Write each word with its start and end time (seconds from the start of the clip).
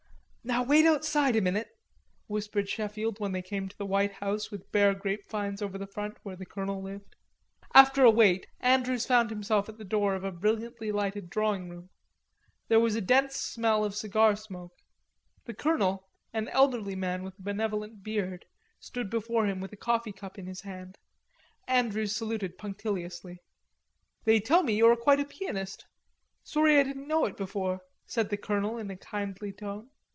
"Now 0.43 0.63
wait 0.63 0.87
outside 0.87 1.35
a 1.35 1.41
minute," 1.41 1.69
whispered 2.25 2.67
Sheffield 2.67 3.19
when 3.19 3.31
they 3.31 3.43
came 3.43 3.69
to 3.69 3.77
the 3.77 3.85
white 3.85 4.13
house 4.13 4.49
with 4.49 4.71
bare 4.71 4.95
grapevines 4.95 5.61
over 5.61 5.77
the 5.77 5.85
front, 5.85 6.17
where 6.23 6.35
the 6.35 6.47
colonel 6.47 6.81
lived. 6.81 7.15
After 7.75 8.03
a 8.03 8.09
wait, 8.09 8.47
Andrews 8.59 9.05
found 9.05 9.29
himself 9.29 9.69
at 9.69 9.77
the 9.77 9.83
door 9.83 10.15
of 10.15 10.23
a 10.23 10.31
brilliantly 10.31 10.91
lighted 10.91 11.29
drawing 11.29 11.69
room. 11.69 11.91
There 12.69 12.79
was 12.79 12.95
a 12.95 13.01
dense 13.01 13.35
smell 13.35 13.85
of 13.85 13.93
cigar 13.93 14.35
smoke. 14.35 14.73
The 15.45 15.53
colonel, 15.53 16.09
an 16.33 16.47
elderly 16.47 16.95
man 16.95 17.21
with 17.21 17.37
a 17.37 17.41
benevolent 17.43 18.01
beard, 18.01 18.47
stood 18.79 19.11
before 19.11 19.45
him 19.45 19.61
with 19.61 19.71
a 19.73 19.77
coffee 19.77 20.11
cup 20.11 20.39
in 20.39 20.47
his 20.47 20.61
hand. 20.61 20.97
Andrews 21.67 22.15
saluted 22.15 22.57
punctiliously. 22.57 23.43
"They 24.23 24.39
tell 24.39 24.63
me 24.63 24.73
you 24.77 24.87
are 24.87 24.95
quite 24.95 25.19
a 25.19 25.25
pianist.... 25.25 25.85
Sorry 26.43 26.79
I 26.79 26.83
didn't 26.83 27.07
know 27.07 27.25
it 27.25 27.37
before," 27.37 27.81
said 28.07 28.29
the 28.29 28.37
colonel 28.37 28.79
in 28.79 28.89
a 28.89 28.97
kindly 28.97 29.51
tone. 29.53 29.91